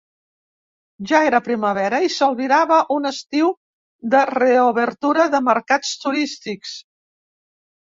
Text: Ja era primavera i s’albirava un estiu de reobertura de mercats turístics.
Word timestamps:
Ja 1.11 1.19
era 1.31 1.41
primavera 1.47 1.99
i 2.07 2.09
s’albirava 2.15 2.79
un 2.97 3.07
estiu 3.11 3.55
de 4.17 4.25
reobertura 4.35 5.31
de 5.37 5.47
mercats 5.53 5.97
turístics. 6.09 6.79